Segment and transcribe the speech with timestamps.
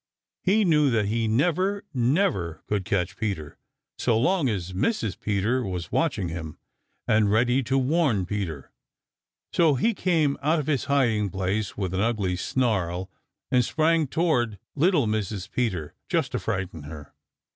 [0.41, 3.59] He knew that he never, never could catch Peter
[3.99, 5.19] so long as Mrs.
[5.19, 6.57] Peter was watching him
[7.07, 8.71] and ready to warn Peter,
[9.53, 13.11] So he came out of his hiding place with an ugly snarl
[13.51, 15.51] and sprang toward little Mrs.
[15.51, 17.13] Peter just to frighten her.